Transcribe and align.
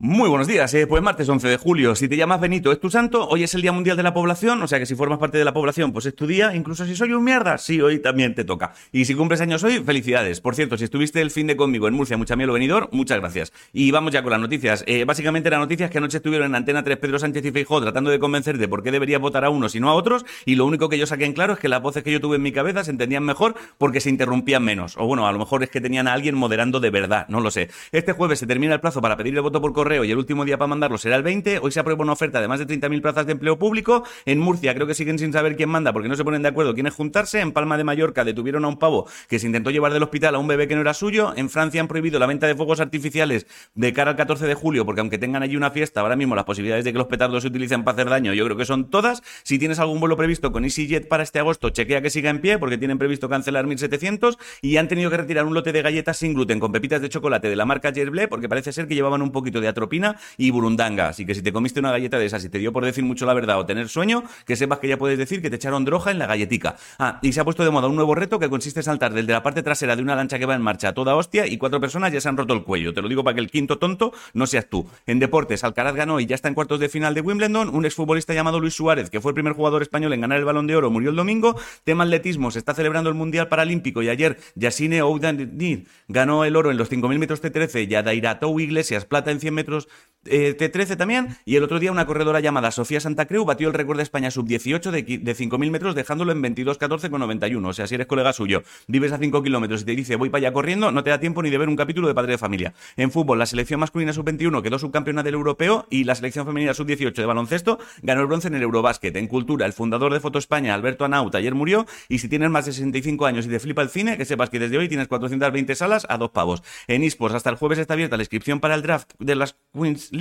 Muy 0.00 0.28
buenos 0.28 0.48
días, 0.48 0.74
eh, 0.74 0.88
pues 0.88 1.04
martes 1.04 1.28
11 1.28 1.46
de 1.46 1.56
julio. 1.56 1.94
Si 1.94 2.08
te 2.08 2.16
llamas 2.16 2.40
Benito, 2.40 2.72
es 2.72 2.80
tu 2.80 2.90
santo. 2.90 3.28
Hoy 3.28 3.44
es 3.44 3.54
el 3.54 3.62
Día 3.62 3.70
Mundial 3.70 3.96
de 3.96 4.02
la 4.02 4.12
Población, 4.12 4.60
o 4.60 4.66
sea 4.66 4.80
que 4.80 4.86
si 4.86 4.96
formas 4.96 5.20
parte 5.20 5.38
de 5.38 5.44
la 5.44 5.54
población, 5.54 5.92
pues 5.92 6.04
es 6.06 6.16
tu 6.16 6.26
día. 6.26 6.52
Incluso 6.52 6.84
si 6.84 6.96
soy 6.96 7.12
un 7.12 7.22
mierda, 7.22 7.58
sí, 7.58 7.80
hoy 7.80 8.00
también 8.00 8.34
te 8.34 8.42
toca. 8.42 8.74
Y 8.90 9.04
si 9.04 9.14
cumples 9.14 9.40
años 9.40 9.62
hoy, 9.62 9.78
felicidades. 9.78 10.40
Por 10.40 10.56
cierto, 10.56 10.76
si 10.76 10.84
estuviste 10.84 11.20
el 11.20 11.30
fin 11.30 11.46
de 11.46 11.56
conmigo 11.56 11.86
en 11.86 11.94
Murcia, 11.94 12.16
mucha 12.16 12.34
miel 12.34 12.50
o 12.50 12.54
venidor, 12.54 12.88
muchas 12.90 13.20
gracias. 13.20 13.52
Y 13.72 13.92
vamos 13.92 14.12
ya 14.12 14.24
con 14.24 14.32
las 14.32 14.40
noticias. 14.40 14.82
Eh, 14.88 15.04
básicamente 15.04 15.46
eran 15.46 15.60
noticias 15.60 15.92
que 15.92 15.98
anoche 15.98 16.16
estuvieron 16.16 16.48
en 16.48 16.56
Antena 16.56 16.82
3 16.82 16.98
Pedro 16.98 17.20
Sánchez 17.20 17.44
y 17.44 17.52
Feijóo 17.52 17.80
tratando 17.80 18.10
de 18.10 18.18
convencerte 18.18 18.66
por 18.66 18.82
qué 18.82 18.90
deberías 18.90 19.20
votar 19.20 19.44
a 19.44 19.50
unos 19.50 19.76
y 19.76 19.80
no 19.80 19.90
a 19.90 19.94
otros. 19.94 20.26
Y 20.44 20.56
lo 20.56 20.66
único 20.66 20.88
que 20.88 20.98
yo 20.98 21.06
saqué 21.06 21.24
en 21.24 21.34
claro 21.34 21.52
es 21.52 21.60
que 21.60 21.68
las 21.68 21.80
voces 21.80 22.02
que 22.02 22.10
yo 22.10 22.20
tuve 22.20 22.36
en 22.36 22.42
mi 22.42 22.50
cabeza 22.50 22.82
se 22.82 22.90
entendían 22.90 23.22
mejor 23.22 23.54
porque 23.78 24.00
se 24.00 24.10
interrumpían 24.10 24.64
menos. 24.64 24.96
O 24.98 25.06
bueno, 25.06 25.28
a 25.28 25.32
lo 25.32 25.38
mejor 25.38 25.62
es 25.62 25.70
que 25.70 25.80
tenían 25.80 26.08
a 26.08 26.14
alguien 26.14 26.34
moderando 26.34 26.80
de 26.80 26.90
verdad, 26.90 27.26
no 27.28 27.38
lo 27.38 27.52
sé. 27.52 27.70
Este 27.92 28.12
jueves 28.12 28.40
se 28.40 28.48
termina 28.48 28.74
el 28.74 28.80
plazo 28.80 29.00
para 29.00 29.16
pedir 29.16 29.36
el 29.36 29.40
voto 29.40 29.60
por 29.60 29.72
correo 29.72 29.83
y 29.84 30.10
el 30.10 30.16
último 30.16 30.46
día 30.46 30.56
para 30.56 30.68
mandarlo 30.68 30.96
será 30.96 31.16
el 31.16 31.22
20. 31.22 31.58
Hoy 31.58 31.70
se 31.70 31.78
aprueba 31.78 32.02
una 32.02 32.14
oferta 32.14 32.40
de 32.40 32.48
más 32.48 32.58
de 32.58 32.66
30.000 32.66 33.02
plazas 33.02 33.26
de 33.26 33.32
empleo 33.32 33.58
público. 33.58 34.02
En 34.24 34.38
Murcia 34.38 34.74
creo 34.74 34.86
que 34.86 34.94
siguen 34.94 35.18
sin 35.18 35.30
saber 35.30 35.56
quién 35.56 35.68
manda 35.68 35.92
porque 35.92 36.08
no 36.08 36.16
se 36.16 36.24
ponen 36.24 36.40
de 36.40 36.48
acuerdo 36.48 36.72
quién 36.72 36.86
es 36.86 36.94
juntarse. 36.94 37.40
En 37.40 37.52
Palma 37.52 37.76
de 37.76 37.84
Mallorca 37.84 38.24
detuvieron 38.24 38.64
a 38.64 38.68
un 38.68 38.78
pavo 38.78 39.06
que 39.28 39.38
se 39.38 39.46
intentó 39.46 39.70
llevar 39.70 39.92
del 39.92 40.02
hospital 40.02 40.36
a 40.36 40.38
un 40.38 40.46
bebé 40.46 40.68
que 40.68 40.74
no 40.74 40.80
era 40.80 40.94
suyo. 40.94 41.34
En 41.36 41.50
Francia 41.50 41.82
han 41.82 41.88
prohibido 41.88 42.18
la 42.18 42.26
venta 42.26 42.46
de 42.46 42.54
fuegos 42.54 42.80
artificiales 42.80 43.46
de 43.74 43.92
cara 43.92 44.12
al 44.12 44.16
14 44.16 44.46
de 44.46 44.54
julio 44.54 44.86
porque 44.86 45.02
aunque 45.02 45.18
tengan 45.18 45.42
allí 45.42 45.56
una 45.56 45.70
fiesta, 45.70 46.00
ahora 46.00 46.16
mismo 46.16 46.34
las 46.34 46.44
posibilidades 46.44 46.86
de 46.86 46.92
que 46.92 46.98
los 46.98 47.08
petardos 47.08 47.42
se 47.42 47.48
utilicen 47.48 47.84
para 47.84 47.96
hacer 47.96 48.08
daño 48.08 48.32
yo 48.32 48.44
creo 48.46 48.56
que 48.56 48.64
son 48.64 48.88
todas. 48.88 49.22
Si 49.42 49.58
tienes 49.58 49.78
algún 49.78 50.00
vuelo 50.00 50.16
previsto 50.16 50.50
con 50.50 50.64
EasyJet 50.64 51.08
para 51.08 51.22
este 51.22 51.40
agosto, 51.40 51.68
chequea 51.68 52.00
que 52.00 52.08
siga 52.08 52.30
en 52.30 52.40
pie 52.40 52.58
porque 52.58 52.78
tienen 52.78 52.96
previsto 52.96 53.28
cancelar 53.28 53.66
1.700 53.66 54.38
y 54.62 54.78
han 54.78 54.88
tenido 54.88 55.10
que 55.10 55.18
retirar 55.18 55.44
un 55.44 55.52
lote 55.52 55.72
de 55.72 55.82
galletas 55.82 56.16
sin 56.16 56.32
gluten 56.32 56.58
con 56.58 56.72
pepitas 56.72 57.02
de 57.02 57.10
chocolate 57.10 57.48
de 57.48 57.56
la 57.56 57.66
marca 57.66 57.92
Gerblé 57.92 58.28
porque 58.28 58.48
parece 58.48 58.72
ser 58.72 58.86
que 58.88 58.94
llevaban 58.94 59.22
un 59.22 59.32
poquito 59.32 59.60
de 59.60 59.68
atropina 59.74 60.16
y 60.38 60.50
burundanga. 60.50 61.08
Así 61.08 61.26
que 61.26 61.34
si 61.34 61.42
te 61.42 61.52
comiste 61.52 61.80
una 61.80 61.90
galleta 61.90 62.18
de 62.18 62.26
esas 62.26 62.44
y 62.44 62.48
te 62.48 62.58
dio 62.58 62.72
por 62.72 62.84
decir 62.84 63.04
mucho 63.04 63.26
la 63.26 63.34
verdad 63.34 63.58
o 63.58 63.66
tener 63.66 63.88
sueño, 63.88 64.24
que 64.46 64.56
sepas 64.56 64.78
que 64.78 64.88
ya 64.88 64.96
puedes 64.96 65.18
decir 65.18 65.42
que 65.42 65.50
te 65.50 65.56
echaron 65.56 65.84
droga 65.84 66.10
en 66.10 66.18
la 66.18 66.26
galletica. 66.26 66.76
Ah, 66.98 67.18
y 67.22 67.32
se 67.32 67.40
ha 67.40 67.44
puesto 67.44 67.64
de 67.64 67.70
moda 67.70 67.88
un 67.88 67.96
nuevo 67.96 68.14
reto 68.14 68.38
que 68.38 68.48
consiste 68.48 68.80
en 68.80 68.84
saltar 68.84 69.12
desde 69.12 69.32
la 69.32 69.42
parte 69.42 69.62
trasera 69.62 69.96
de 69.96 70.02
una 70.02 70.14
lancha 70.14 70.38
que 70.38 70.46
va 70.46 70.54
en 70.54 70.62
marcha 70.62 70.88
a 70.88 70.94
toda 70.94 71.14
hostia 71.14 71.46
y 71.46 71.58
cuatro 71.58 71.80
personas 71.80 72.12
ya 72.12 72.20
se 72.20 72.28
han 72.28 72.36
roto 72.36 72.54
el 72.54 72.64
cuello. 72.64 72.94
Te 72.94 73.02
lo 73.02 73.08
digo 73.08 73.24
para 73.24 73.34
que 73.34 73.40
el 73.40 73.50
quinto 73.50 73.78
tonto 73.78 74.12
no 74.32 74.46
seas 74.46 74.66
tú. 74.68 74.86
En 75.06 75.18
deportes, 75.18 75.64
Alcaraz 75.64 75.94
ganó 75.94 76.20
y 76.20 76.26
ya 76.26 76.34
está 76.34 76.48
en 76.48 76.54
cuartos 76.54 76.80
de 76.80 76.88
final 76.88 77.14
de 77.14 77.20
Wimbledon. 77.20 77.68
Un 77.68 77.84
exfutbolista 77.84 78.34
llamado 78.34 78.60
Luis 78.60 78.74
Suárez, 78.74 79.10
que 79.10 79.20
fue 79.20 79.30
el 79.30 79.34
primer 79.34 79.52
jugador 79.52 79.82
español 79.82 80.12
en 80.12 80.20
ganar 80.20 80.38
el 80.38 80.44
balón 80.44 80.66
de 80.66 80.76
oro, 80.76 80.90
murió 80.90 81.10
el 81.10 81.16
domingo. 81.16 81.56
Tema 81.84 82.04
atletismo, 82.04 82.50
se 82.50 82.58
está 82.58 82.74
celebrando 82.74 83.08
el 83.08 83.14
Mundial 83.14 83.48
Paralímpico 83.48 84.02
y 84.02 84.08
ayer 84.08 84.38
Yasine 84.54 85.00
Oudanir 85.00 85.86
ganó 86.08 86.44
el 86.44 86.56
oro 86.56 86.70
en 86.70 86.76
los 86.76 86.90
5.000 86.90 87.18
metros 87.18 87.42
T13 87.42 87.90
y 87.90 87.94
Adairatou 87.94 88.58
Iglesias 88.60 89.04
plata 89.04 89.30
en 89.30 89.40
100 89.40 89.54
metros 89.54 89.63
metros 89.64 89.88
eh, 90.26 90.56
T13 90.56 90.96
también. 90.96 91.36
Y 91.44 91.56
el 91.56 91.62
otro 91.62 91.78
día 91.78 91.92
una 91.92 92.06
corredora 92.06 92.40
llamada 92.40 92.70
Sofía 92.70 93.00
Santa 93.00 93.26
Creu 93.26 93.44
batió 93.44 93.68
el 93.68 93.74
récord 93.74 93.96
de 93.96 94.02
España 94.02 94.30
sub-18 94.30 94.90
de, 94.90 95.02
de 95.02 95.36
5.000 95.36 95.70
metros 95.70 95.94
dejándolo 95.94 96.32
en 96.32 96.42
22.14 96.42 97.10
con 97.10 97.20
91. 97.20 97.68
O 97.68 97.72
sea, 97.72 97.86
si 97.86 97.94
eres 97.94 98.06
colega 98.06 98.32
suyo, 98.32 98.62
vives 98.86 99.12
a 99.12 99.18
5 99.18 99.42
kilómetros 99.42 99.82
y 99.82 99.84
te 99.84 99.96
dice 99.96 100.16
voy 100.16 100.30
para 100.30 100.46
allá 100.46 100.52
corriendo, 100.52 100.90
no 100.90 101.02
te 101.04 101.10
da 101.10 101.20
tiempo 101.20 101.42
ni 101.42 101.50
de 101.50 101.58
ver 101.58 101.68
un 101.68 101.76
capítulo 101.76 102.08
de 102.08 102.14
Padre 102.14 102.32
de 102.32 102.38
Familia. 102.38 102.74
En 102.96 103.10
fútbol, 103.10 103.38
la 103.38 103.46
selección 103.46 103.80
masculina 103.80 104.12
sub-21 104.12 104.62
quedó 104.62 104.78
subcampeona 104.78 105.22
del 105.22 105.34
europeo 105.34 105.86
y 105.90 106.04
la 106.04 106.14
selección 106.14 106.46
femenina 106.46 106.74
sub-18 106.74 107.14
de 107.14 107.26
baloncesto 107.26 107.78
ganó 108.02 108.20
el 108.22 108.26
bronce 108.26 108.48
en 108.48 108.54
el 108.54 108.62
Eurobásquet. 108.62 109.16
En 109.16 109.26
cultura, 109.26 109.66
el 109.66 109.72
fundador 109.72 110.12
de 110.12 110.20
Foto 110.20 110.38
España, 110.38 110.74
Alberto 110.74 111.04
Anaut, 111.04 111.34
ayer 111.34 111.54
murió 111.54 111.86
y 112.08 112.18
si 112.18 112.28
tienes 112.28 112.50
más 112.50 112.66
de 112.66 112.72
65 112.72 113.26
años 113.26 113.46
y 113.46 113.48
te 113.48 113.60
flipa 113.60 113.82
el 113.82 113.88
cine, 113.88 114.16
que 114.16 114.24
sepas 114.24 114.50
que 114.50 114.58
desde 114.58 114.78
hoy 114.78 114.88
tienes 114.88 115.08
420 115.08 115.74
salas 115.74 116.06
a 116.08 116.18
dos 116.18 116.30
pavos. 116.30 116.62
En 116.86 117.02
eSports, 117.02 117.34
hasta 117.34 117.50
el 117.50 117.56
jueves 117.56 117.78
está 117.78 117.94
abierta 117.94 118.16
la 118.16 118.22
inscripción 118.22 118.60
para 118.60 118.74
el 118.74 118.82
draft 118.82 119.12
de 119.18 119.34
las 119.34 119.56
Queens 119.72 120.12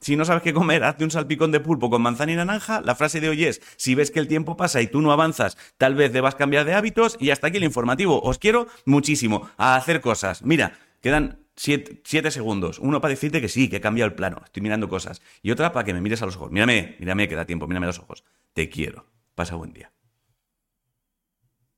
Si 0.00 0.16
no 0.16 0.24
sabes 0.24 0.42
qué 0.42 0.52
comer, 0.52 0.82
hazte 0.82 1.04
un 1.04 1.10
salpicón 1.10 1.52
de 1.52 1.60
pulpo 1.60 1.88
con 1.88 2.02
manzana 2.02 2.32
y 2.32 2.36
naranja. 2.36 2.80
La 2.80 2.94
frase 2.94 3.20
de 3.20 3.28
hoy 3.28 3.44
es, 3.44 3.60
si 3.76 3.94
ves 3.94 4.10
que 4.10 4.18
el 4.18 4.26
tiempo 4.26 4.56
pasa 4.56 4.80
y 4.80 4.88
tú 4.88 5.00
no 5.00 5.12
avanzas, 5.12 5.56
tal 5.78 5.94
vez 5.94 6.12
debas 6.12 6.34
cambiar 6.34 6.64
de 6.64 6.74
hábitos. 6.74 7.16
Y 7.20 7.30
hasta 7.30 7.46
aquí 7.46 7.58
el 7.58 7.64
informativo. 7.64 8.20
Os 8.22 8.38
quiero 8.38 8.66
muchísimo 8.84 9.48
a 9.56 9.76
hacer 9.76 10.00
cosas. 10.00 10.42
Mira, 10.42 10.78
quedan 11.00 11.42
Siete, 11.54 12.30
segundos. 12.30 12.78
Uno 12.78 13.00
para 13.00 13.10
decirte 13.10 13.40
que 13.40 13.48
sí, 13.48 13.68
que 13.68 13.76
he 13.76 13.80
cambiado 13.80 14.08
el 14.08 14.14
plano. 14.14 14.40
Estoy 14.44 14.62
mirando 14.62 14.88
cosas. 14.88 15.20
Y 15.42 15.50
otra 15.50 15.72
para 15.72 15.84
que 15.84 15.92
me 15.92 16.00
mires 16.00 16.22
a 16.22 16.26
los 16.26 16.36
ojos. 16.36 16.50
Mírame, 16.50 16.96
mírame, 16.98 17.28
que 17.28 17.36
da 17.36 17.44
tiempo. 17.44 17.66
Mírame 17.66 17.86
a 17.86 17.88
los 17.88 17.98
ojos. 17.98 18.24
Te 18.54 18.68
quiero. 18.68 19.06
Pasa 19.34 19.54
buen 19.54 19.72
día. 19.72 19.91